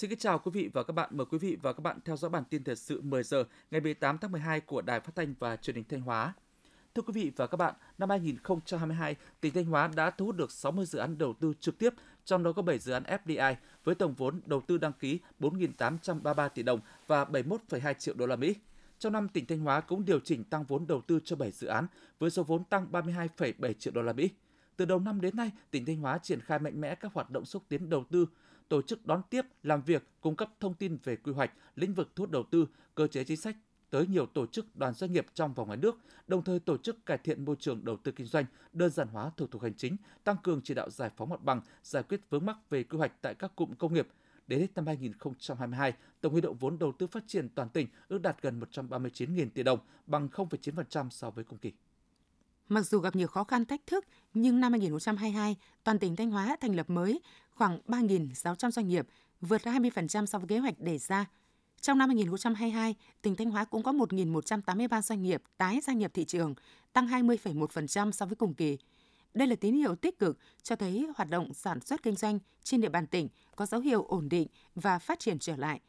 Xin 0.00 0.10
kính 0.10 0.18
chào 0.18 0.38
quý 0.38 0.50
vị 0.54 0.70
và 0.72 0.82
các 0.82 0.92
bạn. 0.92 1.10
Mời 1.12 1.26
quý 1.30 1.38
vị 1.38 1.56
và 1.62 1.72
các 1.72 1.80
bạn 1.80 1.98
theo 2.04 2.16
dõi 2.16 2.30
bản 2.30 2.44
tin 2.50 2.64
thời 2.64 2.76
sự 2.76 3.00
10 3.00 3.22
giờ 3.22 3.44
ngày 3.70 3.80
18 3.80 4.18
tháng 4.18 4.32
12 4.32 4.60
của 4.60 4.82
Đài 4.82 5.00
Phát 5.00 5.12
thanh 5.16 5.34
và 5.38 5.56
Truyền 5.56 5.76
hình 5.76 5.84
Thanh 5.88 6.00
Hóa. 6.00 6.34
Thưa 6.94 7.02
quý 7.02 7.12
vị 7.12 7.32
và 7.36 7.46
các 7.46 7.56
bạn, 7.56 7.74
năm 7.98 8.10
2022, 8.10 9.16
tỉnh 9.40 9.54
Thanh 9.54 9.64
Hóa 9.64 9.90
đã 9.96 10.10
thu 10.10 10.26
hút 10.26 10.36
được 10.36 10.50
60 10.50 10.86
dự 10.86 10.98
án 10.98 11.18
đầu 11.18 11.34
tư 11.40 11.52
trực 11.60 11.78
tiếp, 11.78 11.94
trong 12.24 12.42
đó 12.42 12.52
có 12.52 12.62
7 12.62 12.78
dự 12.78 12.92
án 12.92 13.02
FDI 13.02 13.54
với 13.84 13.94
tổng 13.94 14.14
vốn 14.14 14.40
đầu 14.46 14.60
tư 14.60 14.78
đăng 14.78 14.92
ký 14.92 15.20
4.833 15.40 16.48
tỷ 16.48 16.62
đồng 16.62 16.80
và 17.06 17.24
71,2 17.24 17.94
triệu 17.94 18.14
đô 18.14 18.26
la 18.26 18.36
Mỹ. 18.36 18.54
Trong 18.98 19.12
năm, 19.12 19.28
tỉnh 19.28 19.46
Thanh 19.46 19.60
Hóa 19.60 19.80
cũng 19.80 20.04
điều 20.04 20.20
chỉnh 20.20 20.44
tăng 20.44 20.64
vốn 20.64 20.86
đầu 20.86 21.00
tư 21.00 21.20
cho 21.24 21.36
7 21.36 21.50
dự 21.50 21.66
án 21.66 21.86
với 22.18 22.30
số 22.30 22.42
vốn 22.42 22.64
tăng 22.64 22.86
32,7 22.92 23.72
triệu 23.72 23.92
đô 23.92 24.02
la 24.02 24.12
Mỹ. 24.12 24.30
Từ 24.76 24.84
đầu 24.84 24.98
năm 24.98 25.20
đến 25.20 25.36
nay, 25.36 25.50
tỉnh 25.70 25.84
Thanh 25.84 25.96
Hóa 25.96 26.18
triển 26.18 26.40
khai 26.40 26.58
mạnh 26.58 26.80
mẽ 26.80 26.94
các 26.94 27.12
hoạt 27.14 27.30
động 27.30 27.44
xúc 27.44 27.62
tiến 27.68 27.90
đầu 27.90 28.04
tư, 28.10 28.26
tổ 28.70 28.82
chức 28.82 29.06
đón 29.06 29.22
tiếp, 29.30 29.46
làm 29.62 29.82
việc, 29.82 30.04
cung 30.20 30.36
cấp 30.36 30.50
thông 30.60 30.74
tin 30.74 30.98
về 31.04 31.16
quy 31.16 31.32
hoạch, 31.32 31.52
lĩnh 31.76 31.94
vực 31.94 32.10
thu 32.16 32.22
hút 32.22 32.30
đầu 32.30 32.42
tư, 32.50 32.66
cơ 32.94 33.06
chế 33.06 33.24
chính 33.24 33.36
sách 33.36 33.56
tới 33.90 34.06
nhiều 34.06 34.26
tổ 34.26 34.46
chức 34.46 34.76
đoàn 34.76 34.94
doanh 34.94 35.12
nghiệp 35.12 35.26
trong 35.34 35.54
và 35.54 35.64
ngoài 35.64 35.78
nước, 35.78 35.98
đồng 36.26 36.44
thời 36.44 36.60
tổ 36.60 36.76
chức 36.76 37.06
cải 37.06 37.18
thiện 37.18 37.44
môi 37.44 37.56
trường 37.58 37.84
đầu 37.84 37.96
tư 37.96 38.12
kinh 38.12 38.26
doanh, 38.26 38.44
đơn 38.72 38.90
giản 38.90 39.08
hóa 39.08 39.30
thủ 39.36 39.46
tục 39.46 39.62
hành 39.62 39.74
chính, 39.74 39.96
tăng 40.24 40.36
cường 40.42 40.60
chỉ 40.64 40.74
đạo 40.74 40.90
giải 40.90 41.10
phóng 41.16 41.28
mặt 41.28 41.42
bằng, 41.42 41.60
giải 41.82 42.02
quyết 42.02 42.20
vướng 42.30 42.46
mắc 42.46 42.70
về 42.70 42.82
quy 42.82 42.98
hoạch 42.98 43.12
tại 43.22 43.34
các 43.34 43.56
cụm 43.56 43.72
công 43.72 43.94
nghiệp. 43.94 44.08
Đến 44.46 44.60
hết 44.60 44.68
năm 44.74 44.86
2022, 44.86 45.92
tổng 46.20 46.32
huy 46.32 46.40
động 46.40 46.56
vốn 46.56 46.78
đầu 46.78 46.92
tư 46.92 47.06
phát 47.06 47.24
triển 47.26 47.48
toàn 47.48 47.68
tỉnh 47.68 47.86
ước 48.08 48.18
đạt 48.18 48.42
gần 48.42 48.60
139.000 48.72 49.48
tỷ 49.54 49.62
đồng, 49.62 49.78
bằng 50.06 50.28
0,9% 50.32 51.10
so 51.10 51.30
với 51.30 51.44
cùng 51.44 51.58
kỳ. 51.58 51.72
Mặc 52.68 52.82
dù 52.82 52.98
gặp 52.98 53.16
nhiều 53.16 53.28
khó 53.28 53.44
khăn 53.44 53.64
thách 53.64 53.86
thức, 53.86 54.04
nhưng 54.34 54.60
năm 54.60 54.72
2022, 54.72 55.56
toàn 55.84 55.98
tỉnh 55.98 56.16
Thanh 56.16 56.30
Hóa 56.30 56.56
thành 56.60 56.76
lập 56.76 56.90
mới 56.90 57.20
khoảng 57.60 57.78
3.600 57.88 58.70
doanh 58.70 58.88
nghiệp, 58.88 59.06
vượt 59.40 59.62
20% 59.62 60.26
so 60.26 60.38
với 60.38 60.48
kế 60.48 60.58
hoạch 60.58 60.80
đề 60.80 60.98
ra. 60.98 61.26
Trong 61.80 61.98
năm 61.98 62.08
2022, 62.08 62.94
tỉnh 63.22 63.36
Thanh 63.36 63.50
Hóa 63.50 63.64
cũng 63.64 63.82
có 63.82 63.92
1.183 63.92 65.00
doanh 65.00 65.22
nghiệp 65.22 65.42
tái 65.56 65.80
gia 65.82 65.92
nhập 65.92 66.10
thị 66.14 66.24
trường, 66.24 66.54
tăng 66.92 67.08
20,1% 67.08 68.10
so 68.10 68.26
với 68.26 68.36
cùng 68.36 68.54
kỳ. 68.54 68.78
Đây 69.34 69.48
là 69.48 69.56
tín 69.56 69.74
hiệu 69.74 69.94
tích 69.94 70.18
cực 70.18 70.38
cho 70.62 70.76
thấy 70.76 71.06
hoạt 71.16 71.30
động 71.30 71.54
sản 71.54 71.80
xuất 71.80 72.02
kinh 72.02 72.16
doanh 72.16 72.38
trên 72.62 72.80
địa 72.80 72.88
bàn 72.88 73.06
tỉnh 73.06 73.28
có 73.56 73.66
dấu 73.66 73.80
hiệu 73.80 74.04
ổn 74.04 74.28
định 74.28 74.48
và 74.74 74.98
phát 74.98 75.18
triển 75.18 75.38
trở 75.38 75.56
lại. 75.56 75.80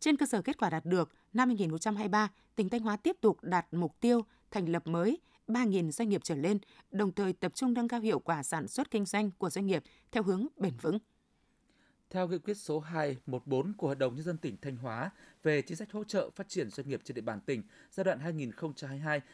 Trên 0.00 0.16
cơ 0.16 0.26
sở 0.26 0.42
kết 0.42 0.58
quả 0.58 0.70
đạt 0.70 0.84
được, 0.84 1.10
năm 1.32 1.48
2023, 1.48 2.28
tỉnh 2.56 2.68
Thanh 2.68 2.80
Hóa 2.80 2.96
tiếp 2.96 3.16
tục 3.20 3.38
đạt 3.42 3.66
mục 3.70 4.00
tiêu 4.00 4.24
thành 4.50 4.68
lập 4.68 4.86
mới 4.86 5.18
3.000 5.48 5.90
doanh 5.90 6.08
nghiệp 6.08 6.20
trở 6.24 6.34
lên, 6.34 6.58
đồng 6.90 7.12
thời 7.12 7.32
tập 7.32 7.52
trung 7.54 7.74
nâng 7.74 7.88
cao 7.88 8.00
hiệu 8.00 8.18
quả 8.18 8.42
sản 8.42 8.68
xuất 8.68 8.90
kinh 8.90 9.04
doanh 9.04 9.30
của 9.30 9.50
doanh 9.50 9.66
nghiệp 9.66 9.82
theo 10.12 10.22
hướng 10.22 10.46
bền 10.56 10.72
vững. 10.82 10.98
Theo 12.10 12.28
nghị 12.28 12.38
quyết 12.38 12.54
số 12.54 12.80
214 12.80 13.72
của 13.72 13.86
Hội 13.86 13.96
đồng 13.96 14.14
Nhân 14.14 14.24
dân 14.24 14.38
tỉnh 14.38 14.56
Thanh 14.62 14.76
Hóa 14.76 15.10
về 15.42 15.62
chính 15.62 15.76
sách 15.76 15.92
hỗ 15.92 16.04
trợ 16.04 16.30
phát 16.36 16.48
triển 16.48 16.70
doanh 16.70 16.88
nghiệp 16.88 17.00
trên 17.04 17.14
địa 17.14 17.20
bàn 17.20 17.40
tỉnh 17.40 17.62
giai 17.90 18.04
đoạn 18.04 18.38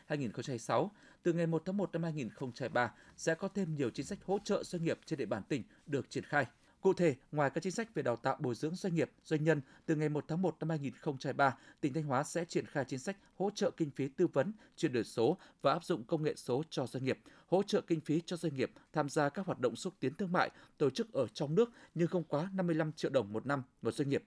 2022-2026, 0.08 0.88
từ 1.22 1.32
ngày 1.32 1.46
1 1.46 1.62
tháng 1.64 1.76
1 1.76 1.92
năm 1.92 2.02
2023 2.02 2.92
sẽ 3.16 3.34
có 3.34 3.48
thêm 3.48 3.74
nhiều 3.74 3.90
chính 3.90 4.06
sách 4.06 4.18
hỗ 4.24 4.38
trợ 4.44 4.64
doanh 4.64 4.84
nghiệp 4.84 5.00
trên 5.06 5.18
địa 5.18 5.26
bàn 5.26 5.42
tỉnh 5.48 5.62
được 5.86 6.10
triển 6.10 6.24
khai. 6.24 6.46
Cụ 6.80 6.92
thể, 6.92 7.14
ngoài 7.32 7.50
các 7.50 7.62
chính 7.62 7.72
sách 7.72 7.94
về 7.94 8.02
đào 8.02 8.16
tạo 8.16 8.36
bồi 8.40 8.54
dưỡng 8.54 8.74
doanh 8.74 8.94
nghiệp, 8.94 9.10
doanh 9.24 9.44
nhân, 9.44 9.60
từ 9.86 9.94
ngày 9.94 10.08
1 10.08 10.24
tháng 10.28 10.42
1 10.42 10.56
năm 10.60 10.68
2023, 10.68 11.56
tỉnh 11.80 11.92
Thanh 11.92 12.04
Hóa 12.04 12.22
sẽ 12.22 12.44
triển 12.44 12.66
khai 12.66 12.84
chính 12.88 12.98
sách 12.98 13.16
hỗ 13.34 13.50
trợ 13.54 13.70
kinh 13.70 13.90
phí 13.90 14.08
tư 14.08 14.26
vấn, 14.26 14.52
chuyển 14.76 14.92
đổi 14.92 15.04
số 15.04 15.36
và 15.62 15.72
áp 15.72 15.84
dụng 15.84 16.04
công 16.04 16.22
nghệ 16.22 16.34
số 16.36 16.62
cho 16.70 16.86
doanh 16.86 17.04
nghiệp, 17.04 17.18
hỗ 17.46 17.62
trợ 17.62 17.80
kinh 17.80 18.00
phí 18.00 18.22
cho 18.26 18.36
doanh 18.36 18.54
nghiệp 18.54 18.70
tham 18.92 19.08
gia 19.08 19.28
các 19.28 19.46
hoạt 19.46 19.60
động 19.60 19.76
xúc 19.76 19.94
tiến 20.00 20.14
thương 20.14 20.32
mại, 20.32 20.50
tổ 20.78 20.90
chức 20.90 21.12
ở 21.12 21.26
trong 21.34 21.54
nước 21.54 21.70
nhưng 21.94 22.08
không 22.08 22.24
quá 22.24 22.48
55 22.54 22.92
triệu 22.92 23.10
đồng 23.10 23.32
một 23.32 23.46
năm 23.46 23.62
một 23.82 23.94
doanh 23.94 24.08
nghiệp 24.08 24.24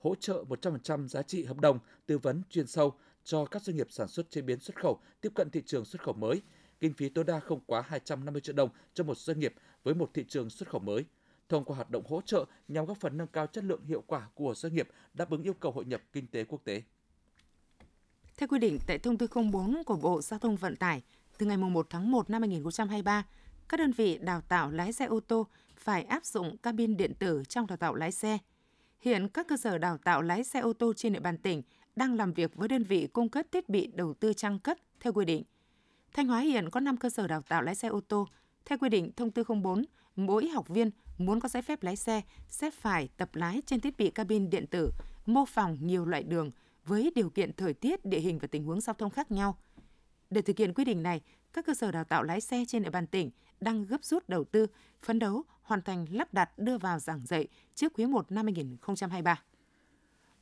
hỗ 0.00 0.14
trợ 0.14 0.44
100% 0.48 1.08
giá 1.08 1.22
trị 1.22 1.44
hợp 1.44 1.60
đồng, 1.60 1.78
tư 2.06 2.18
vấn 2.18 2.42
chuyên 2.50 2.66
sâu 2.66 2.94
cho 3.24 3.44
các 3.44 3.62
doanh 3.62 3.76
nghiệp 3.76 3.86
sản 3.90 4.08
xuất 4.08 4.30
chế 4.30 4.40
biến 4.40 4.60
xuất 4.60 4.76
khẩu 4.76 5.00
tiếp 5.20 5.32
cận 5.34 5.50
thị 5.50 5.62
trường 5.66 5.84
xuất 5.84 6.02
khẩu 6.02 6.14
mới. 6.14 6.42
Kinh 6.80 6.92
phí 6.92 7.08
tối 7.08 7.24
đa 7.24 7.40
không 7.40 7.60
quá 7.66 7.82
250 7.86 8.40
triệu 8.40 8.54
đồng 8.54 8.70
cho 8.94 9.04
một 9.04 9.18
doanh 9.18 9.40
nghiệp 9.40 9.54
với 9.82 9.94
một 9.94 10.10
thị 10.14 10.24
trường 10.28 10.50
xuất 10.50 10.68
khẩu 10.68 10.80
mới 10.80 11.04
thông 11.50 11.64
qua 11.64 11.76
hoạt 11.76 11.90
động 11.90 12.04
hỗ 12.08 12.20
trợ 12.20 12.44
nhằm 12.68 12.86
góp 12.86 12.96
phần 13.00 13.16
nâng 13.16 13.26
cao 13.26 13.46
chất 13.46 13.64
lượng 13.64 13.84
hiệu 13.84 14.04
quả 14.06 14.28
của 14.34 14.54
doanh 14.54 14.74
nghiệp 14.74 14.88
đáp 15.14 15.30
ứng 15.30 15.42
yêu 15.42 15.54
cầu 15.54 15.72
hội 15.72 15.84
nhập 15.84 16.02
kinh 16.12 16.26
tế 16.26 16.44
quốc 16.44 16.60
tế. 16.64 16.82
Theo 18.36 18.48
quy 18.48 18.58
định 18.58 18.78
tại 18.86 18.98
thông 18.98 19.18
tư 19.18 19.26
04 19.52 19.84
của 19.84 19.96
Bộ 19.96 20.22
Giao 20.22 20.38
thông 20.38 20.56
Vận 20.56 20.76
tải, 20.76 21.02
từ 21.38 21.46
ngày 21.46 21.56
1 21.56 21.86
tháng 21.90 22.10
1 22.10 22.30
năm 22.30 22.42
2023, 22.42 23.26
các 23.68 23.80
đơn 23.80 23.92
vị 23.92 24.18
đào 24.18 24.40
tạo 24.40 24.70
lái 24.70 24.92
xe 24.92 25.04
ô 25.04 25.20
tô 25.20 25.46
phải 25.76 26.02
áp 26.02 26.24
dụng 26.24 26.56
cabin 26.56 26.96
điện 26.96 27.12
tử 27.18 27.42
trong 27.48 27.66
đào 27.66 27.76
tạo 27.76 27.94
lái 27.94 28.12
xe. 28.12 28.38
Hiện 29.00 29.28
các 29.28 29.48
cơ 29.48 29.56
sở 29.56 29.78
đào 29.78 29.98
tạo 29.98 30.22
lái 30.22 30.44
xe 30.44 30.60
ô 30.60 30.72
tô 30.72 30.92
trên 30.96 31.12
địa 31.12 31.20
bàn 31.20 31.38
tỉnh 31.38 31.62
đang 31.96 32.14
làm 32.14 32.32
việc 32.32 32.54
với 32.54 32.68
đơn 32.68 32.84
vị 32.84 33.08
cung 33.12 33.28
cấp 33.28 33.46
thiết 33.52 33.68
bị 33.68 33.86
đầu 33.86 34.14
tư 34.14 34.32
trang 34.32 34.58
cấp 34.58 34.78
theo 35.00 35.12
quy 35.12 35.24
định. 35.24 35.42
Thanh 36.12 36.26
Hóa 36.26 36.40
hiện 36.40 36.70
có 36.70 36.80
5 36.80 36.96
cơ 36.96 37.10
sở 37.10 37.26
đào 37.26 37.42
tạo 37.42 37.62
lái 37.62 37.74
xe 37.74 37.88
ô 37.88 38.00
tô. 38.00 38.28
Theo 38.64 38.78
quy 38.78 38.88
định 38.88 39.10
thông 39.16 39.30
tư 39.30 39.42
04, 39.62 39.84
mỗi 40.16 40.48
học 40.48 40.68
viên 40.68 40.90
muốn 41.20 41.40
có 41.40 41.48
giấy 41.48 41.62
phép 41.62 41.82
lái 41.82 41.96
xe 41.96 42.22
sẽ 42.48 42.70
phải 42.70 43.08
tập 43.16 43.34
lái 43.34 43.62
trên 43.66 43.80
thiết 43.80 43.96
bị 43.96 44.10
cabin 44.10 44.50
điện 44.50 44.66
tử, 44.66 44.90
mô 45.26 45.44
phỏng 45.44 45.78
nhiều 45.80 46.04
loại 46.04 46.22
đường 46.22 46.50
với 46.84 47.12
điều 47.14 47.30
kiện 47.30 47.52
thời 47.52 47.74
tiết, 47.74 48.04
địa 48.04 48.20
hình 48.20 48.38
và 48.38 48.48
tình 48.48 48.64
huống 48.64 48.80
giao 48.80 48.94
thông 48.94 49.10
khác 49.10 49.30
nhau. 49.30 49.58
Để 50.30 50.42
thực 50.42 50.58
hiện 50.58 50.74
quy 50.74 50.84
định 50.84 51.02
này, 51.02 51.20
các 51.52 51.66
cơ 51.66 51.74
sở 51.74 51.92
đào 51.92 52.04
tạo 52.04 52.22
lái 52.22 52.40
xe 52.40 52.64
trên 52.68 52.82
địa 52.82 52.90
bàn 52.90 53.06
tỉnh 53.06 53.30
đang 53.60 53.86
gấp 53.86 54.04
rút 54.04 54.28
đầu 54.28 54.44
tư, 54.44 54.66
phấn 55.02 55.18
đấu 55.18 55.42
hoàn 55.62 55.82
thành 55.82 56.06
lắp 56.10 56.34
đặt 56.34 56.58
đưa 56.58 56.78
vào 56.78 56.98
giảng 56.98 57.26
dạy 57.26 57.48
trước 57.74 57.92
quý 57.94 58.06
1 58.06 58.32
năm 58.32 58.46
2023. 58.46 59.42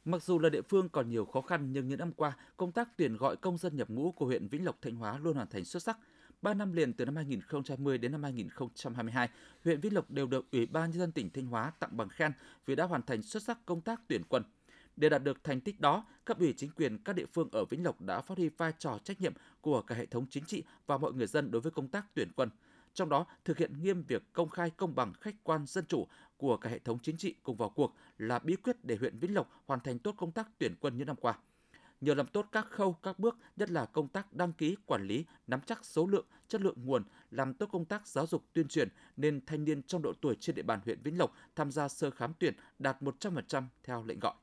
Mặc 0.04 0.22
dù 0.22 0.38
là 0.38 0.48
địa 0.48 0.62
phương 0.62 0.88
còn 0.88 1.10
nhiều 1.10 1.24
khó 1.24 1.40
khăn 1.40 1.72
nhưng 1.72 1.88
những 1.88 1.98
năm 1.98 2.12
qua, 2.12 2.36
công 2.56 2.72
tác 2.72 2.88
tuyển 2.96 3.16
gọi 3.16 3.36
công 3.36 3.58
dân 3.58 3.76
nhập 3.76 3.90
ngũ 3.90 4.12
của 4.12 4.26
huyện 4.26 4.48
Vĩnh 4.48 4.64
Lộc 4.64 4.76
Thanh 4.82 4.96
Hóa 4.96 5.18
luôn 5.18 5.34
hoàn 5.34 5.48
thành 5.48 5.64
xuất 5.64 5.82
sắc. 5.82 5.98
3 6.42 6.54
năm 6.54 6.72
liền 6.72 6.92
từ 6.92 7.04
năm 7.04 7.16
2020 7.16 7.98
đến 7.98 8.12
năm 8.12 8.22
2022, 8.22 9.28
huyện 9.64 9.80
Vĩnh 9.80 9.94
Lộc 9.94 10.10
đều 10.10 10.26
được 10.26 10.50
Ủy 10.52 10.66
ban 10.66 10.90
nhân 10.90 10.98
dân 10.98 11.12
tỉnh 11.12 11.30
Thanh 11.30 11.46
Hóa 11.46 11.72
tặng 11.78 11.96
bằng 11.96 12.08
khen 12.08 12.32
vì 12.66 12.74
đã 12.74 12.84
hoàn 12.84 13.02
thành 13.02 13.22
xuất 13.22 13.42
sắc 13.42 13.58
công 13.66 13.80
tác 13.80 14.00
tuyển 14.08 14.22
quân. 14.28 14.42
Để 14.96 15.08
đạt 15.08 15.24
được 15.24 15.44
thành 15.44 15.60
tích 15.60 15.80
đó, 15.80 16.06
cấp 16.24 16.38
ủy 16.38 16.54
chính 16.56 16.70
quyền 16.70 16.98
các 16.98 17.12
địa 17.12 17.26
phương 17.32 17.48
ở 17.52 17.64
Vĩnh 17.64 17.84
Lộc 17.84 18.00
đã 18.00 18.20
phát 18.20 18.38
huy 18.38 18.48
vai 18.48 18.72
trò 18.78 18.98
trách 19.04 19.20
nhiệm 19.20 19.32
của 19.60 19.82
cả 19.82 19.94
hệ 19.94 20.06
thống 20.06 20.26
chính 20.30 20.44
trị 20.44 20.62
và 20.86 20.98
mọi 20.98 21.12
người 21.12 21.26
dân 21.26 21.50
đối 21.50 21.60
với 21.60 21.72
công 21.72 21.88
tác 21.88 22.06
tuyển 22.14 22.28
quân. 22.36 22.48
Trong 22.94 23.08
đó, 23.08 23.26
thực 23.44 23.58
hiện 23.58 23.82
nghiêm 23.82 24.02
việc 24.02 24.22
công 24.32 24.48
khai, 24.48 24.70
công 24.70 24.94
bằng, 24.94 25.12
khách 25.20 25.34
quan, 25.42 25.66
dân 25.66 25.84
chủ 25.86 26.06
của 26.36 26.56
cả 26.56 26.70
hệ 26.70 26.78
thống 26.78 26.98
chính 27.02 27.16
trị 27.16 27.34
cùng 27.42 27.56
vào 27.56 27.68
cuộc 27.68 27.94
là 28.18 28.38
bí 28.38 28.56
quyết 28.56 28.76
để 28.84 28.96
huyện 28.96 29.18
Vĩnh 29.18 29.34
Lộc 29.34 29.62
hoàn 29.66 29.80
thành 29.80 29.98
tốt 29.98 30.14
công 30.18 30.32
tác 30.32 30.48
tuyển 30.58 30.74
quân 30.80 30.96
như 30.96 31.04
năm 31.04 31.16
qua 31.16 31.38
nhờ 32.00 32.14
làm 32.14 32.26
tốt 32.26 32.48
các 32.52 32.66
khâu, 32.70 32.92
các 32.92 33.18
bước, 33.18 33.38
nhất 33.56 33.70
là 33.70 33.86
công 33.86 34.08
tác 34.08 34.32
đăng 34.32 34.52
ký, 34.52 34.76
quản 34.86 35.06
lý, 35.06 35.24
nắm 35.46 35.60
chắc 35.66 35.84
số 35.84 36.06
lượng, 36.06 36.26
chất 36.48 36.60
lượng 36.60 36.76
nguồn, 36.84 37.02
làm 37.30 37.54
tốt 37.54 37.68
công 37.72 37.84
tác 37.84 38.06
giáo 38.06 38.26
dục 38.26 38.44
tuyên 38.52 38.68
truyền 38.68 38.88
nên 39.16 39.40
thanh 39.46 39.64
niên 39.64 39.82
trong 39.82 40.02
độ 40.02 40.12
tuổi 40.20 40.36
trên 40.40 40.56
địa 40.56 40.62
bàn 40.62 40.80
huyện 40.84 41.02
Vĩnh 41.02 41.18
Lộc 41.18 41.32
tham 41.56 41.70
gia 41.70 41.88
sơ 41.88 42.10
khám 42.10 42.32
tuyển 42.38 42.54
đạt 42.78 43.02
100% 43.02 43.62
theo 43.84 44.04
lệnh 44.04 44.18
gọi. 44.18 44.34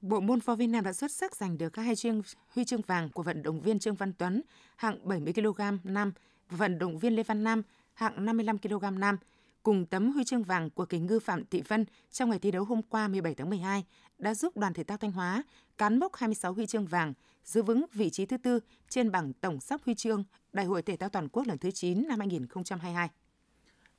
Bộ 0.00 0.20
môn 0.20 0.40
phó 0.40 0.54
Việt 0.54 0.66
Nam 0.66 0.84
đã 0.84 0.92
xuất 0.92 1.12
sắc 1.12 1.36
giành 1.36 1.58
được 1.58 1.68
các 1.68 1.82
hai 1.82 1.96
chương 1.96 2.22
huy 2.48 2.64
chương 2.64 2.82
vàng 2.82 3.08
của 3.08 3.22
vận 3.22 3.42
động 3.42 3.60
viên 3.60 3.78
Trương 3.78 3.94
Văn 3.94 4.12
Tuấn 4.12 4.42
hạng 4.76 5.08
70 5.08 5.32
kg 5.32 5.62
nam 5.84 6.12
và 6.48 6.56
vận 6.56 6.78
động 6.78 6.98
viên 6.98 7.16
Lê 7.16 7.22
Văn 7.22 7.44
Nam 7.44 7.62
hạng 7.94 8.24
55 8.24 8.58
kg 8.58 9.00
nam– 9.00 9.16
cùng 9.62 9.86
tấm 9.86 10.12
huy 10.12 10.24
chương 10.24 10.42
vàng 10.42 10.70
của 10.70 10.84
kỳ 10.84 10.98
ngư 10.98 11.18
Phạm 11.18 11.44
Thị 11.46 11.62
Vân 11.68 11.84
trong 12.10 12.30
ngày 12.30 12.38
thi 12.38 12.50
đấu 12.50 12.64
hôm 12.64 12.82
qua 12.82 13.08
17 13.08 13.34
tháng 13.34 13.50
12 13.50 13.84
đã 14.18 14.34
giúp 14.34 14.56
đoàn 14.56 14.72
thể 14.72 14.84
thao 14.84 14.98
Thanh 14.98 15.12
Hóa 15.12 15.42
cán 15.78 15.98
mốc 15.98 16.16
26 16.16 16.52
huy 16.52 16.66
chương 16.66 16.86
vàng, 16.86 17.14
giữ 17.44 17.62
vững 17.62 17.84
vị 17.92 18.10
trí 18.10 18.26
thứ 18.26 18.36
tư 18.36 18.60
trên 18.88 19.10
bảng 19.10 19.32
tổng 19.32 19.60
sắp 19.60 19.80
huy 19.84 19.94
chương 19.94 20.24
Đại 20.52 20.66
hội 20.66 20.82
thể 20.82 20.96
thao 20.96 21.08
toàn 21.08 21.28
quốc 21.28 21.46
lần 21.46 21.58
thứ 21.58 21.70
9 21.70 22.08
năm 22.08 22.18
2022. 22.18 23.08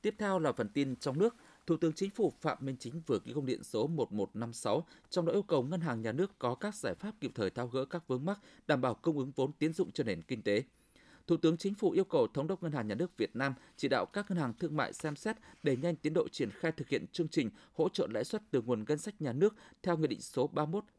Tiếp 0.02 0.14
theo 0.18 0.38
là 0.38 0.52
phần 0.52 0.68
tin 0.68 0.96
trong 0.96 1.18
nước. 1.18 1.36
Thủ 1.66 1.76
tướng 1.76 1.92
Chính 1.92 2.10
phủ 2.10 2.32
Phạm 2.40 2.58
Minh 2.60 2.76
Chính 2.80 3.02
vừa 3.06 3.18
ký 3.18 3.32
công 3.32 3.46
điện 3.46 3.64
số 3.64 3.86
1156, 3.86 4.84
trong 5.10 5.26
đó 5.26 5.32
yêu 5.32 5.42
cầu 5.42 5.62
Ngân 5.62 5.80
hàng 5.80 6.02
Nhà 6.02 6.12
nước 6.12 6.38
có 6.38 6.54
các 6.54 6.74
giải 6.74 6.94
pháp 6.94 7.12
kịp 7.20 7.32
thời 7.34 7.50
tháo 7.50 7.68
gỡ 7.68 7.84
các 7.84 8.08
vướng 8.08 8.24
mắc, 8.24 8.38
đảm 8.66 8.80
bảo 8.80 8.94
cung 8.94 9.18
ứng 9.18 9.32
vốn 9.36 9.52
tiến 9.52 9.72
dụng 9.72 9.92
cho 9.92 10.04
nền 10.04 10.22
kinh 10.22 10.42
tế. 10.42 10.62
Thủ 11.26 11.36
tướng 11.36 11.56
Chính 11.56 11.74
phủ 11.74 11.90
yêu 11.90 12.04
cầu 12.04 12.26
Thống 12.26 12.46
đốc 12.46 12.62
Ngân 12.62 12.72
hàng 12.72 12.86
Nhà 12.86 12.94
nước 12.94 13.16
Việt 13.16 13.36
Nam 13.36 13.54
chỉ 13.76 13.88
đạo 13.88 14.06
các 14.06 14.30
ngân 14.30 14.38
hàng 14.38 14.52
thương 14.58 14.76
mại 14.76 14.92
xem 14.92 15.16
xét 15.16 15.36
đẩy 15.62 15.76
nhanh 15.76 15.96
tiến 15.96 16.14
độ 16.14 16.28
triển 16.28 16.50
khai 16.50 16.72
thực 16.72 16.88
hiện 16.88 17.06
chương 17.12 17.28
trình 17.28 17.50
hỗ 17.72 17.88
trợ 17.88 18.06
lãi 18.10 18.24
suất 18.24 18.42
từ 18.50 18.62
nguồn 18.62 18.84
ngân 18.88 18.98
sách 18.98 19.22
nhà 19.22 19.32
nước 19.32 19.54
theo 19.82 19.96
Nghị 19.96 20.06
định 20.06 20.20
số 20.20 20.50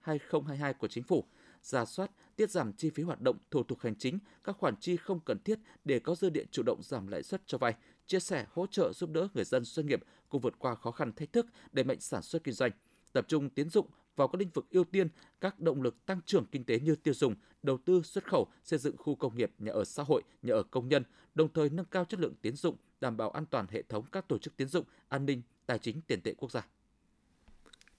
31/2022 0.05 0.73
của 0.73 0.87
Chính 0.87 1.03
phủ, 1.03 1.23
giả 1.61 1.85
soát, 1.85 2.11
tiết 2.35 2.51
giảm 2.51 2.73
chi 2.73 2.89
phí 2.89 3.03
hoạt 3.03 3.21
động, 3.21 3.37
thủ 3.51 3.63
tục 3.63 3.79
hành 3.81 3.95
chính, 3.95 4.19
các 4.43 4.57
khoản 4.57 4.75
chi 4.79 4.97
không 4.97 5.19
cần 5.19 5.39
thiết 5.39 5.59
để 5.83 5.99
có 5.99 6.15
dư 6.15 6.29
địa 6.29 6.45
chủ 6.51 6.63
động 6.65 6.83
giảm 6.83 7.07
lãi 7.07 7.23
suất 7.23 7.41
cho 7.45 7.57
vay, 7.57 7.75
chia 8.05 8.19
sẻ, 8.19 8.45
hỗ 8.53 8.67
trợ 8.67 8.93
giúp 8.93 9.09
đỡ 9.09 9.27
người 9.33 9.45
dân 9.45 9.63
doanh 9.65 9.85
nghiệp 9.85 9.99
cùng 10.29 10.41
vượt 10.41 10.59
qua 10.59 10.75
khó 10.75 10.91
khăn 10.91 11.13
thách 11.13 11.33
thức 11.33 11.45
để 11.71 11.83
mạnh 11.83 11.99
sản 11.99 12.21
xuất 12.21 12.43
kinh 12.43 12.53
doanh 12.53 12.71
tập 13.13 13.25
trung 13.27 13.49
tiến 13.49 13.69
dụng 13.69 13.87
vào 14.15 14.27
các 14.27 14.39
lĩnh 14.39 14.49
vực 14.49 14.65
ưu 14.69 14.83
tiên, 14.83 15.07
các 15.41 15.59
động 15.59 15.81
lực 15.81 16.05
tăng 16.05 16.19
trưởng 16.25 16.45
kinh 16.51 16.63
tế 16.63 16.79
như 16.79 16.95
tiêu 16.95 17.13
dùng, 17.13 17.35
đầu 17.63 17.77
tư 17.85 18.01
xuất 18.01 18.25
khẩu, 18.25 18.47
xây 18.63 18.79
dựng 18.79 18.97
khu 18.97 19.15
công 19.15 19.35
nghiệp, 19.35 19.51
nhà 19.59 19.71
ở 19.71 19.85
xã 19.85 20.03
hội, 20.03 20.23
nhà 20.41 20.53
ở 20.53 20.63
công 20.63 20.89
nhân, 20.89 21.03
đồng 21.35 21.53
thời 21.53 21.69
nâng 21.69 21.85
cao 21.85 22.05
chất 22.05 22.19
lượng 22.19 22.33
tiến 22.41 22.55
dụng, 22.55 22.75
đảm 23.01 23.17
bảo 23.17 23.29
an 23.29 23.45
toàn 23.45 23.65
hệ 23.69 23.81
thống 23.81 24.05
các 24.11 24.27
tổ 24.27 24.37
chức 24.37 24.57
tiến 24.57 24.67
dụng, 24.67 24.85
an 25.09 25.25
ninh, 25.25 25.41
tài 25.65 25.79
chính 25.79 26.01
tiền 26.01 26.21
tệ 26.21 26.33
quốc 26.33 26.51
gia. 26.51 26.67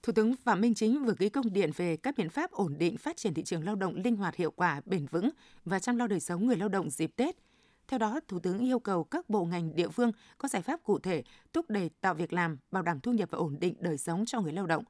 Thủ 0.03 0.13
tướng 0.13 0.35
Phạm 0.35 0.61
Minh 0.61 0.73
Chính 0.73 1.05
vừa 1.05 1.13
ký 1.13 1.29
công 1.29 1.53
điện 1.53 1.71
về 1.75 1.97
các 1.97 2.17
biện 2.17 2.29
pháp 2.29 2.51
ổn 2.51 2.75
định 2.77 2.97
phát 2.97 3.17
triển 3.17 3.33
thị 3.33 3.43
trường 3.43 3.65
lao 3.65 3.75
động 3.75 3.95
linh 3.95 4.15
hoạt 4.15 4.35
hiệu 4.35 4.51
quả, 4.51 4.81
bền 4.85 5.05
vững 5.05 5.29
và 5.65 5.79
chăm 5.79 5.97
lo 5.97 6.07
đời 6.07 6.19
sống 6.19 6.47
người 6.47 6.55
lao 6.55 6.69
động 6.69 6.89
dịp 6.89 7.11
Tết. 7.15 7.35
Theo 7.87 7.97
đó, 7.97 8.19
Thủ 8.27 8.39
tướng 8.39 8.59
yêu 8.59 8.79
cầu 8.79 9.03
các 9.03 9.29
bộ 9.29 9.45
ngành 9.45 9.75
địa 9.75 9.89
phương 9.89 10.11
có 10.37 10.47
giải 10.47 10.61
pháp 10.61 10.83
cụ 10.83 10.99
thể 10.99 11.23
thúc 11.53 11.69
đẩy 11.69 11.89
tạo 12.01 12.13
việc 12.13 12.33
làm, 12.33 12.57
bảo 12.71 12.83
đảm 12.83 12.99
thu 12.99 13.11
nhập 13.11 13.29
và 13.31 13.37
ổn 13.37 13.57
định 13.59 13.75
đời 13.79 13.97
sống 13.97 14.25
cho 14.25 14.41
người 14.41 14.53
lao 14.53 14.65
động. 14.65 14.83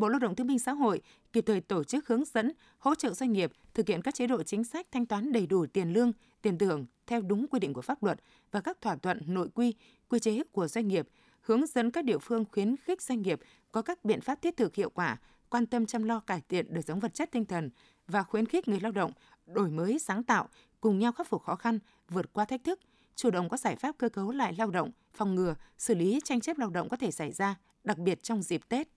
Bộ 0.00 0.08
Lao 0.08 0.18
động 0.18 0.34
Thương 0.34 0.46
binh 0.46 0.58
Xã 0.58 0.72
hội 0.72 1.00
kịp 1.32 1.44
thời 1.46 1.60
tổ 1.60 1.84
chức 1.84 2.08
hướng 2.08 2.24
dẫn, 2.24 2.52
hỗ 2.78 2.94
trợ 2.94 3.12
doanh 3.12 3.32
nghiệp 3.32 3.52
thực 3.74 3.88
hiện 3.88 4.02
các 4.02 4.14
chế 4.14 4.26
độ 4.26 4.42
chính 4.42 4.64
sách 4.64 4.86
thanh 4.92 5.06
toán 5.06 5.32
đầy 5.32 5.46
đủ 5.46 5.66
tiền 5.66 5.92
lương, 5.92 6.12
tiền 6.42 6.58
thưởng 6.58 6.86
theo 7.06 7.20
đúng 7.20 7.46
quy 7.50 7.58
định 7.58 7.72
của 7.72 7.82
pháp 7.82 8.02
luật 8.02 8.20
và 8.50 8.60
các 8.60 8.80
thỏa 8.80 8.96
thuận 8.96 9.20
nội 9.26 9.48
quy, 9.54 9.74
quy 10.08 10.18
chế 10.18 10.42
của 10.52 10.68
doanh 10.68 10.88
nghiệp, 10.88 11.08
hướng 11.40 11.66
dẫn 11.66 11.90
các 11.90 12.04
địa 12.04 12.18
phương 12.18 12.44
khuyến 12.52 12.76
khích 12.76 13.02
doanh 13.02 13.22
nghiệp 13.22 13.40
có 13.72 13.82
các 13.82 14.04
biện 14.04 14.20
pháp 14.20 14.42
thiết 14.42 14.56
thực 14.56 14.74
hiệu 14.74 14.90
quả, 14.90 15.16
quan 15.50 15.66
tâm 15.66 15.86
chăm 15.86 16.02
lo 16.02 16.20
cải 16.20 16.42
thiện 16.48 16.74
đời 16.74 16.82
sống 16.82 17.00
vật 17.00 17.14
chất 17.14 17.30
tinh 17.32 17.44
thần 17.44 17.70
và 18.06 18.22
khuyến 18.22 18.46
khích 18.46 18.68
người 18.68 18.80
lao 18.80 18.92
động 18.92 19.12
đổi 19.46 19.70
mới 19.70 19.98
sáng 19.98 20.22
tạo, 20.22 20.48
cùng 20.80 20.98
nhau 20.98 21.12
khắc 21.12 21.28
phục 21.28 21.42
khó 21.42 21.56
khăn, 21.56 21.78
vượt 22.08 22.32
qua 22.32 22.44
thách 22.44 22.64
thức, 22.64 22.80
chủ 23.16 23.30
động 23.30 23.48
có 23.48 23.56
giải 23.56 23.76
pháp 23.76 23.98
cơ 23.98 24.08
cấu 24.08 24.30
lại 24.30 24.54
lao 24.58 24.70
động, 24.70 24.90
phòng 25.12 25.34
ngừa, 25.34 25.54
xử 25.78 25.94
lý 25.94 26.20
tranh 26.24 26.40
chấp 26.40 26.58
lao 26.58 26.70
động 26.70 26.88
có 26.88 26.96
thể 26.96 27.10
xảy 27.10 27.32
ra, 27.32 27.54
đặc 27.84 27.98
biệt 27.98 28.22
trong 28.22 28.42
dịp 28.42 28.68
Tết. 28.68 28.88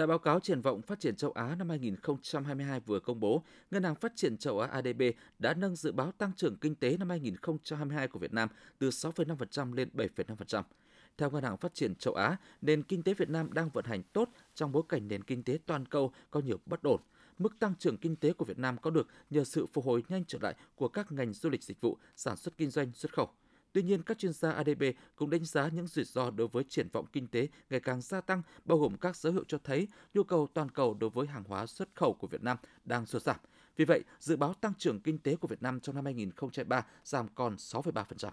Tại 0.00 0.06
báo 0.06 0.18
cáo 0.18 0.40
triển 0.40 0.60
vọng 0.60 0.82
phát 0.82 1.00
triển 1.00 1.16
châu 1.16 1.32
Á 1.32 1.54
năm 1.58 1.68
2022 1.68 2.80
vừa 2.80 3.00
công 3.00 3.20
bố, 3.20 3.42
Ngân 3.70 3.82
hàng 3.82 3.94
Phát 3.94 4.12
triển 4.16 4.36
châu 4.36 4.60
Á 4.60 4.68
ADB 4.68 5.02
đã 5.38 5.54
nâng 5.54 5.76
dự 5.76 5.92
báo 5.92 6.12
tăng 6.12 6.32
trưởng 6.36 6.56
kinh 6.56 6.74
tế 6.74 6.96
năm 6.96 7.10
2022 7.10 8.08
của 8.08 8.18
Việt 8.18 8.32
Nam 8.32 8.48
từ 8.78 8.88
6,5% 8.88 9.74
lên 9.74 9.88
7,5%. 9.94 10.62
Theo 11.18 11.30
Ngân 11.30 11.44
hàng 11.44 11.56
Phát 11.56 11.74
triển 11.74 11.94
châu 11.94 12.14
Á, 12.14 12.36
nền 12.62 12.82
kinh 12.82 13.02
tế 13.02 13.14
Việt 13.14 13.30
Nam 13.30 13.52
đang 13.52 13.68
vận 13.68 13.84
hành 13.84 14.02
tốt 14.02 14.28
trong 14.54 14.72
bối 14.72 14.82
cảnh 14.88 15.08
nền 15.08 15.22
kinh 15.22 15.42
tế 15.42 15.58
toàn 15.66 15.86
cầu 15.86 16.12
có 16.30 16.40
nhiều 16.40 16.58
bất 16.66 16.82
ổn. 16.82 17.00
Mức 17.38 17.58
tăng 17.58 17.74
trưởng 17.78 17.96
kinh 17.96 18.16
tế 18.16 18.32
của 18.32 18.44
Việt 18.44 18.58
Nam 18.58 18.76
có 18.78 18.90
được 18.90 19.08
nhờ 19.30 19.44
sự 19.44 19.66
phục 19.72 19.84
hồi 19.84 20.04
nhanh 20.08 20.24
trở 20.24 20.38
lại 20.42 20.54
của 20.74 20.88
các 20.88 21.12
ngành 21.12 21.32
du 21.32 21.50
lịch 21.50 21.62
dịch 21.62 21.80
vụ, 21.80 21.98
sản 22.16 22.36
xuất 22.36 22.56
kinh 22.56 22.70
doanh, 22.70 22.92
xuất 22.92 23.12
khẩu. 23.12 23.30
Tuy 23.72 23.82
nhiên, 23.82 24.02
các 24.02 24.18
chuyên 24.18 24.32
gia 24.32 24.50
ADB 24.50 24.82
cũng 25.16 25.30
đánh 25.30 25.44
giá 25.44 25.68
những 25.68 25.86
rủi 25.86 26.04
ro 26.04 26.30
đối 26.30 26.48
với 26.48 26.64
triển 26.68 26.88
vọng 26.92 27.06
kinh 27.12 27.28
tế 27.28 27.48
ngày 27.70 27.80
càng 27.80 28.00
gia 28.00 28.20
tăng, 28.20 28.42
bao 28.64 28.78
gồm 28.78 28.96
các 28.96 29.16
dấu 29.16 29.32
hiệu 29.32 29.44
cho 29.48 29.58
thấy 29.64 29.88
nhu 30.14 30.22
cầu 30.22 30.48
toàn 30.54 30.68
cầu 30.68 30.94
đối 30.94 31.10
với 31.10 31.26
hàng 31.26 31.44
hóa 31.44 31.66
xuất 31.66 31.88
khẩu 31.94 32.12
của 32.12 32.26
Việt 32.26 32.42
Nam 32.42 32.56
đang 32.84 33.06
sụt 33.06 33.22
giảm. 33.22 33.36
Vì 33.76 33.84
vậy, 33.84 34.04
dự 34.20 34.36
báo 34.36 34.54
tăng 34.54 34.74
trưởng 34.78 35.00
kinh 35.00 35.18
tế 35.18 35.36
của 35.36 35.48
Việt 35.48 35.62
Nam 35.62 35.80
trong 35.80 35.94
năm 35.94 36.04
2023 36.04 36.86
giảm 37.04 37.28
còn 37.34 37.56
6,3%. 37.56 38.30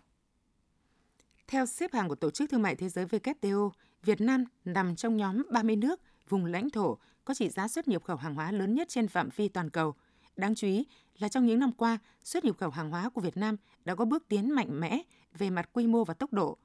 Theo 1.47 1.65
xếp 1.65 1.93
hạng 1.93 2.09
của 2.09 2.15
Tổ 2.15 2.31
chức 2.31 2.49
Thương 2.49 2.61
mại 2.61 2.75
Thế 2.75 2.89
giới 2.89 3.05
WTO, 3.05 3.69
Việt 4.03 4.21
Nam 4.21 4.45
nằm 4.65 4.95
trong 4.95 5.17
nhóm 5.17 5.43
30 5.51 5.75
nước 5.75 6.01
vùng 6.29 6.45
lãnh 6.45 6.69
thổ 6.69 6.97
có 7.25 7.33
trị 7.33 7.49
giá 7.49 7.67
xuất 7.67 7.87
nhập 7.87 8.03
khẩu 8.03 8.17
hàng 8.17 8.35
hóa 8.35 8.51
lớn 8.51 8.75
nhất 8.75 8.89
trên 8.89 9.07
phạm 9.07 9.29
vi 9.35 9.47
toàn 9.47 9.69
cầu. 9.69 9.95
Đáng 10.35 10.55
chú 10.55 10.67
ý 10.67 10.85
là 11.17 11.29
trong 11.29 11.45
những 11.45 11.59
năm 11.59 11.71
qua, 11.71 11.97
xuất 12.23 12.45
nhập 12.45 12.57
khẩu 12.57 12.69
hàng 12.69 12.89
hóa 12.89 13.09
của 13.09 13.21
Việt 13.21 13.37
Nam 13.37 13.55
đã 13.85 13.95
có 13.95 14.05
bước 14.05 14.27
tiến 14.27 14.55
mạnh 14.55 14.79
mẽ 14.79 15.03
về 15.37 15.49
mặt 15.49 15.69
quy 15.73 15.87
mô 15.87 16.03
và 16.03 16.13
tốc 16.13 16.33
độ. 16.33 16.57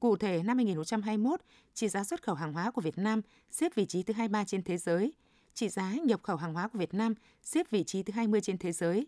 Cụ 0.00 0.16
thể, 0.16 0.42
năm 0.42 0.56
2021, 0.56 1.40
trị 1.74 1.88
giá 1.88 2.04
xuất 2.04 2.22
khẩu 2.22 2.34
hàng 2.34 2.52
hóa 2.52 2.70
của 2.70 2.80
Việt 2.80 2.98
Nam 2.98 3.20
xếp 3.50 3.74
vị 3.74 3.86
trí 3.86 4.02
thứ 4.02 4.14
23 4.14 4.44
trên 4.44 4.62
thế 4.62 4.78
giới. 4.78 5.12
Trị 5.54 5.68
giá 5.68 5.92
nhập 5.92 6.22
khẩu 6.22 6.36
hàng 6.36 6.54
hóa 6.54 6.68
của 6.68 6.78
Việt 6.78 6.94
Nam 6.94 7.14
xếp 7.42 7.70
vị 7.70 7.84
trí 7.84 8.02
thứ 8.02 8.12
20 8.12 8.40
trên 8.40 8.58
thế 8.58 8.72
giới. 8.72 9.06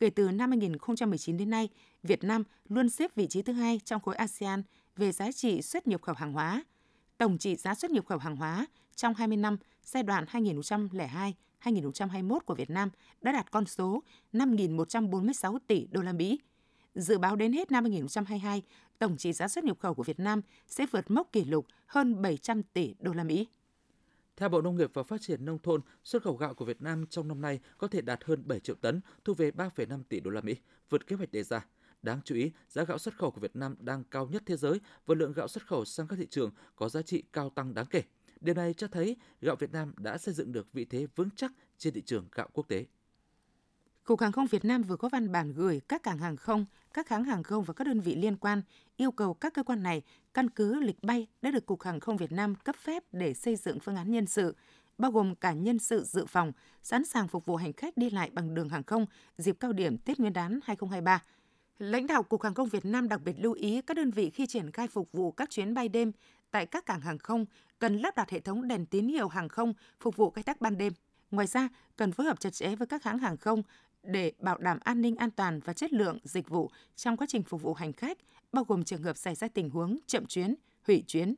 Kể 0.00 0.10
từ 0.10 0.30
năm 0.30 0.50
2019 0.50 1.36
đến 1.36 1.50
nay, 1.50 1.68
Việt 2.02 2.24
Nam 2.24 2.44
luôn 2.68 2.88
xếp 2.88 3.14
vị 3.14 3.26
trí 3.26 3.42
thứ 3.42 3.52
hai 3.52 3.80
trong 3.84 4.00
khối 4.00 4.14
ASEAN 4.14 4.62
về 4.96 5.12
giá 5.12 5.32
trị 5.32 5.62
xuất 5.62 5.86
nhập 5.86 6.02
khẩu 6.02 6.14
hàng 6.14 6.32
hóa. 6.32 6.64
Tổng 7.18 7.38
trị 7.38 7.56
giá 7.56 7.74
xuất 7.74 7.90
nhập 7.90 8.06
khẩu 8.06 8.18
hàng 8.18 8.36
hóa 8.36 8.66
trong 8.94 9.14
20 9.14 9.36
năm 9.36 9.56
giai 9.84 10.02
đoạn 10.02 10.24
2002-2021 10.24 12.40
của 12.40 12.54
Việt 12.54 12.70
Nam 12.70 12.90
đã 13.20 13.32
đạt 13.32 13.50
con 13.50 13.66
số 13.66 14.02
5.146 14.32 15.58
tỷ 15.66 15.86
đô 15.90 16.02
la 16.02 16.12
Mỹ. 16.12 16.38
Dự 16.96 17.18
báo 17.18 17.36
đến 17.36 17.52
hết 17.52 17.70
năm 17.70 17.84
2022, 17.84 18.62
tổng 18.98 19.16
trị 19.16 19.32
giá 19.32 19.48
xuất 19.48 19.64
nhập 19.64 19.78
khẩu 19.80 19.94
của 19.94 20.02
Việt 20.02 20.20
Nam 20.20 20.40
sẽ 20.66 20.86
vượt 20.90 21.10
mốc 21.10 21.32
kỷ 21.32 21.44
lục 21.44 21.66
hơn 21.86 22.22
700 22.22 22.62
tỷ 22.62 22.94
đô 22.98 23.12
la 23.12 23.24
Mỹ. 23.24 23.46
Theo 24.36 24.48
Bộ 24.48 24.62
Nông 24.62 24.76
nghiệp 24.76 24.90
và 24.94 25.02
Phát 25.02 25.20
triển 25.20 25.44
nông 25.44 25.58
thôn, 25.58 25.80
xuất 26.04 26.22
khẩu 26.22 26.36
gạo 26.36 26.54
của 26.54 26.64
Việt 26.64 26.82
Nam 26.82 27.06
trong 27.06 27.28
năm 27.28 27.40
nay 27.40 27.60
có 27.78 27.88
thể 27.88 28.00
đạt 28.00 28.24
hơn 28.24 28.42
7 28.46 28.60
triệu 28.60 28.76
tấn, 28.76 29.00
thu 29.24 29.34
về 29.34 29.50
3,5 29.50 30.02
tỷ 30.08 30.20
đô 30.20 30.30
la 30.30 30.40
Mỹ, 30.40 30.56
vượt 30.90 31.06
kế 31.06 31.16
hoạch 31.16 31.32
đề 31.32 31.42
ra. 31.42 31.66
Đáng 32.02 32.20
chú 32.24 32.34
ý, 32.34 32.50
giá 32.68 32.84
gạo 32.84 32.98
xuất 32.98 33.16
khẩu 33.16 33.30
của 33.30 33.40
Việt 33.40 33.56
Nam 33.56 33.76
đang 33.80 34.04
cao 34.04 34.26
nhất 34.26 34.42
thế 34.46 34.56
giới 34.56 34.80
và 35.06 35.14
lượng 35.14 35.32
gạo 35.32 35.48
xuất 35.48 35.66
khẩu 35.66 35.84
sang 35.84 36.08
các 36.08 36.16
thị 36.16 36.26
trường 36.30 36.50
có 36.76 36.88
giá 36.88 37.02
trị 37.02 37.22
cao 37.32 37.50
tăng 37.50 37.74
đáng 37.74 37.86
kể. 37.86 38.02
Điều 38.40 38.54
này 38.54 38.74
cho 38.74 38.88
thấy 38.88 39.16
gạo 39.40 39.56
Việt 39.56 39.72
Nam 39.72 39.94
đã 39.96 40.18
xây 40.18 40.34
dựng 40.34 40.52
được 40.52 40.72
vị 40.72 40.84
thế 40.84 41.06
vững 41.16 41.28
chắc 41.36 41.52
trên 41.78 41.94
thị 41.94 42.02
trường 42.06 42.28
gạo 42.32 42.48
quốc 42.52 42.68
tế. 42.68 42.86
Cục 44.06 44.20
Hàng 44.20 44.32
không 44.32 44.46
Việt 44.46 44.64
Nam 44.64 44.82
vừa 44.82 44.96
có 44.96 45.08
văn 45.08 45.32
bản 45.32 45.52
gửi 45.52 45.80
các 45.88 46.02
cảng 46.02 46.18
hàng 46.18 46.36
không, 46.36 46.64
các 46.94 47.08
hãng 47.08 47.24
hàng 47.24 47.42
không 47.42 47.64
và 47.64 47.74
các 47.74 47.86
đơn 47.86 48.00
vị 48.00 48.14
liên 48.14 48.36
quan 48.36 48.62
yêu 48.96 49.10
cầu 49.10 49.34
các 49.34 49.54
cơ 49.54 49.62
quan 49.62 49.82
này 49.82 50.02
căn 50.34 50.50
cứ 50.50 50.80
lịch 50.80 51.02
bay 51.02 51.26
đã 51.42 51.50
được 51.50 51.66
Cục 51.66 51.82
Hàng 51.82 52.00
không 52.00 52.16
Việt 52.16 52.32
Nam 52.32 52.54
cấp 52.54 52.76
phép 52.76 53.02
để 53.12 53.34
xây 53.34 53.56
dựng 53.56 53.80
phương 53.80 53.96
án 53.96 54.10
nhân 54.10 54.26
sự, 54.26 54.56
bao 54.98 55.10
gồm 55.10 55.34
cả 55.34 55.52
nhân 55.52 55.78
sự 55.78 56.04
dự 56.04 56.26
phòng, 56.26 56.52
sẵn 56.82 57.04
sàng 57.04 57.28
phục 57.28 57.46
vụ 57.46 57.56
hành 57.56 57.72
khách 57.72 57.96
đi 57.96 58.10
lại 58.10 58.30
bằng 58.32 58.54
đường 58.54 58.68
hàng 58.68 58.82
không 58.82 59.06
dịp 59.38 59.56
cao 59.60 59.72
điểm 59.72 59.98
Tết 59.98 60.20
Nguyên 60.20 60.32
đán 60.32 60.60
2023. 60.62 61.22
Lãnh 61.78 62.06
đạo 62.06 62.22
Cục 62.22 62.42
Hàng 62.42 62.54
không 62.54 62.68
Việt 62.68 62.84
Nam 62.84 63.08
đặc 63.08 63.20
biệt 63.24 63.34
lưu 63.38 63.52
ý 63.52 63.82
các 63.82 63.96
đơn 63.96 64.10
vị 64.10 64.30
khi 64.30 64.46
triển 64.46 64.70
khai 64.70 64.88
phục 64.88 65.12
vụ 65.12 65.32
các 65.32 65.50
chuyến 65.50 65.74
bay 65.74 65.88
đêm 65.88 66.12
tại 66.50 66.66
các 66.66 66.86
cảng 66.86 67.00
hàng 67.00 67.18
không 67.18 67.46
cần 67.78 67.96
lắp 67.96 68.16
đặt 68.16 68.30
hệ 68.30 68.40
thống 68.40 68.68
đèn 68.68 68.86
tín 68.86 69.08
hiệu 69.08 69.28
hàng 69.28 69.48
không 69.48 69.74
phục 70.00 70.16
vụ 70.16 70.30
khai 70.30 70.42
thác 70.42 70.60
ban 70.60 70.78
đêm. 70.78 70.92
Ngoài 71.30 71.46
ra, 71.46 71.68
cần 71.96 72.12
phối 72.12 72.26
hợp 72.26 72.40
chặt 72.40 72.50
chẽ 72.50 72.76
với 72.76 72.86
các 72.86 73.04
hãng 73.04 73.18
hàng 73.18 73.36
không 73.36 73.62
để 74.06 74.32
bảo 74.38 74.58
đảm 74.58 74.78
an 74.84 75.00
ninh 75.00 75.16
an 75.16 75.30
toàn 75.30 75.60
và 75.60 75.72
chất 75.72 75.92
lượng 75.92 76.18
dịch 76.24 76.48
vụ 76.48 76.70
trong 76.96 77.16
quá 77.16 77.26
trình 77.30 77.42
phục 77.42 77.62
vụ 77.62 77.74
hành 77.74 77.92
khách, 77.92 78.18
bao 78.52 78.64
gồm 78.64 78.84
trường 78.84 79.02
hợp 79.02 79.16
xảy 79.16 79.34
ra 79.34 79.48
tình 79.48 79.70
huống 79.70 79.98
chậm 80.06 80.26
chuyến, 80.26 80.54
hủy 80.86 81.04
chuyến. 81.06 81.34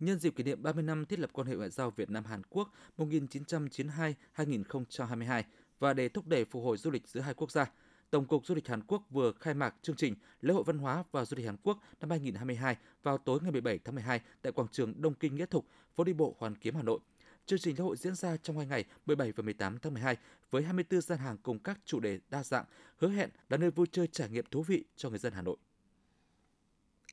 Nhân 0.00 0.18
dịp 0.18 0.36
kỷ 0.36 0.44
niệm 0.44 0.62
30 0.62 0.82
năm 0.82 1.04
thiết 1.04 1.18
lập 1.18 1.30
quan 1.32 1.46
hệ 1.46 1.56
ngoại 1.56 1.70
giao 1.70 1.90
Việt 1.90 2.10
Nam 2.10 2.24
Hàn 2.24 2.42
Quốc 2.50 2.72
1992-2022 2.98 5.42
và 5.78 5.94
để 5.94 6.08
thúc 6.08 6.26
đẩy 6.26 6.44
phục 6.44 6.64
hồi 6.64 6.76
du 6.76 6.90
lịch 6.90 7.08
giữa 7.08 7.20
hai 7.20 7.34
quốc 7.34 7.50
gia, 7.50 7.70
Tổng 8.10 8.26
cục 8.26 8.46
Du 8.46 8.54
lịch 8.54 8.68
Hàn 8.68 8.82
Quốc 8.86 9.02
vừa 9.10 9.32
khai 9.32 9.54
mạc 9.54 9.74
chương 9.82 9.96
trình 9.96 10.14
Lễ 10.40 10.54
hội 10.54 10.62
văn 10.66 10.78
hóa 10.78 11.04
và 11.12 11.24
du 11.24 11.36
lịch 11.36 11.46
Hàn 11.46 11.56
Quốc 11.62 11.78
năm 12.00 12.10
2022 12.10 12.76
vào 13.02 13.18
tối 13.18 13.38
ngày 13.42 13.52
17 13.52 13.78
tháng 13.78 13.94
12 13.94 14.20
tại 14.42 14.52
quảng 14.52 14.68
trường 14.72 15.02
Đông 15.02 15.14
Kinh 15.14 15.34
Nghĩa 15.34 15.46
Thục, 15.46 15.66
phố 15.94 16.04
đi 16.04 16.12
bộ 16.12 16.36
Hoàn 16.38 16.54
Kiếm 16.54 16.74
Hà 16.74 16.82
Nội. 16.82 16.98
Chương 17.46 17.58
trình 17.58 17.76
lễ 17.78 17.84
hội 17.84 17.96
diễn 17.96 18.14
ra 18.14 18.36
trong 18.36 18.56
hai 18.56 18.66
ngày 18.66 18.84
17 19.06 19.32
và 19.32 19.42
18 19.42 19.78
tháng 19.78 19.94
12 19.94 20.16
với 20.50 20.62
24 20.62 21.00
gian 21.00 21.18
hàng 21.18 21.36
cùng 21.42 21.58
các 21.58 21.80
chủ 21.84 22.00
đề 22.00 22.18
đa 22.30 22.42
dạng, 22.42 22.64
hứa 22.96 23.08
hẹn 23.08 23.30
là 23.48 23.56
nơi 23.56 23.70
vui 23.70 23.86
chơi 23.92 24.06
trải 24.06 24.28
nghiệm 24.28 24.44
thú 24.50 24.62
vị 24.62 24.84
cho 24.96 25.10
người 25.10 25.18
dân 25.18 25.32
Hà 25.32 25.42
Nội. 25.42 25.56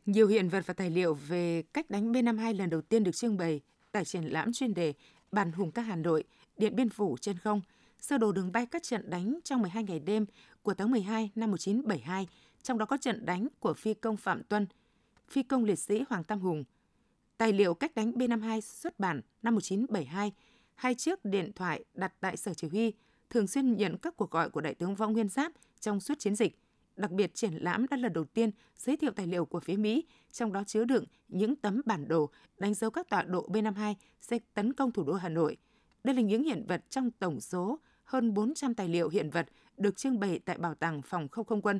Nhiều 0.05 0.27
hiện 0.27 0.49
vật 0.49 0.63
và 0.65 0.73
tài 0.73 0.89
liệu 0.89 1.13
về 1.13 1.63
cách 1.73 1.89
đánh 1.89 2.11
B-52 2.11 2.57
lần 2.57 2.69
đầu 2.69 2.81
tiên 2.81 3.03
được 3.03 3.15
trưng 3.15 3.37
bày 3.37 3.61
tại 3.91 4.05
triển 4.05 4.23
lãm 4.23 4.53
chuyên 4.53 4.73
đề 4.73 4.93
Bản 5.31 5.51
hùng 5.51 5.71
ca 5.71 5.81
Hà 5.81 5.95
Nội, 5.95 6.23
Điện 6.57 6.75
Biên 6.75 6.89
Phủ 6.89 7.17
trên 7.21 7.37
không, 7.37 7.61
sơ 7.99 8.17
đồ 8.17 8.31
đường 8.31 8.51
bay 8.51 8.65
các 8.65 8.83
trận 8.83 9.09
đánh 9.09 9.39
trong 9.43 9.61
12 9.61 9.83
ngày 9.83 9.99
đêm 9.99 10.25
của 10.61 10.73
tháng 10.73 10.91
12 10.91 11.31
năm 11.35 11.51
1972, 11.51 12.27
trong 12.63 12.77
đó 12.77 12.85
có 12.85 12.97
trận 12.97 13.25
đánh 13.25 13.47
của 13.59 13.73
phi 13.73 13.93
công 13.93 14.17
Phạm 14.17 14.43
Tuân, 14.43 14.67
phi 15.29 15.43
công 15.43 15.63
liệt 15.63 15.79
sĩ 15.79 16.03
Hoàng 16.09 16.23
Tam 16.23 16.39
Hùng. 16.39 16.63
Tài 17.39 17.53
liệu 17.53 17.73
cách 17.73 17.95
đánh 17.95 18.11
B-52 18.11 18.61
xuất 18.61 18.99
bản 18.99 19.21
năm 19.41 19.55
1972, 19.55 20.31
hai 20.75 20.95
chiếc 20.95 21.25
điện 21.25 21.51
thoại 21.55 21.83
đặt 21.93 22.13
tại 22.19 22.37
sở 22.37 22.53
chỉ 22.53 22.67
huy, 22.67 22.93
thường 23.29 23.47
xuyên 23.47 23.75
nhận 23.75 23.97
các 23.97 24.17
cuộc 24.17 24.31
gọi 24.31 24.49
của 24.49 24.61
Đại 24.61 24.73
tướng 24.75 24.95
Võ 24.95 25.07
Nguyên 25.07 25.29
Giáp 25.29 25.51
trong 25.79 25.99
suốt 25.99 26.19
chiến 26.19 26.35
dịch. 26.35 26.57
Đặc 26.95 27.11
biệt, 27.11 27.35
triển 27.35 27.53
lãm 27.53 27.85
đã 27.87 27.97
lần 27.97 28.13
đầu 28.13 28.25
tiên 28.25 28.51
giới 28.77 28.97
thiệu 28.97 29.11
tài 29.11 29.27
liệu 29.27 29.45
của 29.45 29.59
phía 29.59 29.75
Mỹ, 29.75 30.05
trong 30.31 30.53
đó 30.53 30.63
chứa 30.67 30.85
đựng 30.85 31.05
những 31.27 31.55
tấm 31.55 31.81
bản 31.85 32.07
đồ 32.07 32.29
đánh 32.57 32.73
dấu 32.73 32.91
các 32.91 33.09
tọa 33.09 33.23
độ 33.23 33.47
B-52 33.49 33.93
sẽ 34.21 34.39
tấn 34.53 34.73
công 34.73 34.91
thủ 34.91 35.03
đô 35.03 35.13
Hà 35.13 35.29
Nội. 35.29 35.57
Đây 36.03 36.15
là 36.15 36.21
những 36.21 36.43
hiện 36.43 36.65
vật 36.67 36.83
trong 36.89 37.11
tổng 37.11 37.39
số 37.39 37.79
hơn 38.03 38.33
400 38.33 38.73
tài 38.73 38.87
liệu 38.87 39.09
hiện 39.09 39.29
vật 39.29 39.47
được 39.77 39.97
trưng 39.97 40.19
bày 40.19 40.39
tại 40.45 40.57
Bảo 40.57 40.75
tàng 40.75 41.01
Phòng 41.01 41.27
không 41.27 41.45
không 41.45 41.61
quân. 41.61 41.79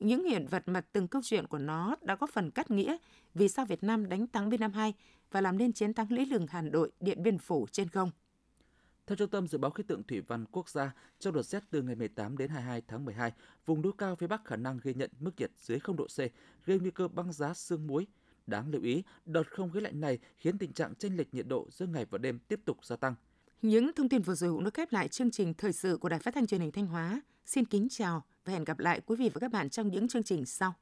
Những 0.00 0.24
hiện 0.24 0.46
vật 0.46 0.62
mà 0.66 0.80
từng 0.80 1.08
câu 1.08 1.22
chuyện 1.24 1.46
của 1.46 1.58
nó 1.58 1.96
đã 2.02 2.16
có 2.16 2.26
phần 2.26 2.50
cắt 2.50 2.70
nghĩa 2.70 2.96
vì 3.34 3.48
sao 3.48 3.66
Việt 3.66 3.84
Nam 3.84 4.08
đánh 4.08 4.26
thắng 4.26 4.50
B-52 4.50 4.92
và 5.30 5.40
làm 5.40 5.58
nên 5.58 5.72
chiến 5.72 5.94
thắng 5.94 6.12
lẫy 6.12 6.26
lừng 6.26 6.46
Hà 6.50 6.62
Nội 6.62 6.92
Điện 7.00 7.22
Biên 7.22 7.38
Phủ 7.38 7.66
trên 7.72 7.88
không. 7.88 8.10
Theo 9.06 9.16
Trung 9.16 9.30
tâm 9.30 9.48
Dự 9.48 9.58
báo 9.58 9.70
Khí 9.70 9.82
tượng 9.82 10.02
Thủy 10.02 10.20
văn 10.20 10.44
Quốc 10.52 10.68
gia, 10.68 10.94
trong 11.18 11.34
đợt 11.34 11.42
rét 11.42 11.62
từ 11.70 11.82
ngày 11.82 11.94
18 11.94 12.38
đến 12.38 12.50
22 12.50 12.82
tháng 12.88 13.04
12, 13.04 13.32
vùng 13.66 13.82
núi 13.82 13.92
cao 13.98 14.16
phía 14.16 14.26
Bắc 14.26 14.44
khả 14.44 14.56
năng 14.56 14.78
ghi 14.82 14.94
nhận 14.94 15.10
mức 15.20 15.30
nhiệt 15.38 15.50
dưới 15.56 15.78
0 15.78 15.96
độ 15.96 16.06
C, 16.06 16.18
gây 16.66 16.78
nguy 16.78 16.90
cơ 16.90 17.08
băng 17.08 17.32
giá 17.32 17.54
sương 17.54 17.86
muối. 17.86 18.06
Đáng 18.46 18.70
lưu 18.70 18.82
ý, 18.82 19.02
đợt 19.24 19.50
không 19.50 19.70
khí 19.70 19.80
lạnh 19.80 20.00
này 20.00 20.18
khiến 20.36 20.58
tình 20.58 20.72
trạng 20.72 20.94
chênh 20.94 21.16
lệch 21.16 21.34
nhiệt 21.34 21.46
độ 21.48 21.68
giữa 21.70 21.86
ngày 21.86 22.06
và 22.10 22.18
đêm 22.18 22.38
tiếp 22.38 22.60
tục 22.64 22.84
gia 22.84 22.96
tăng. 22.96 23.14
Những 23.62 23.92
thông 23.92 24.08
tin 24.08 24.22
vừa 24.22 24.34
rồi 24.34 24.52
cũng 24.52 24.64
đã 24.64 24.70
khép 24.74 24.92
lại 24.92 25.08
chương 25.08 25.30
trình 25.30 25.54
thời 25.54 25.72
sự 25.72 25.96
của 25.96 26.08
Đài 26.08 26.18
Phát 26.18 26.34
thanh 26.34 26.46
Truyền 26.46 26.60
hình 26.60 26.72
Thanh 26.72 26.86
Hóa. 26.86 27.20
Xin 27.46 27.64
kính 27.64 27.88
chào 27.90 28.24
và 28.44 28.52
hẹn 28.52 28.64
gặp 28.64 28.78
lại 28.78 29.00
quý 29.06 29.16
vị 29.16 29.30
và 29.34 29.38
các 29.40 29.50
bạn 29.50 29.70
trong 29.70 29.88
những 29.88 30.08
chương 30.08 30.22
trình 30.22 30.46
sau. 30.46 30.74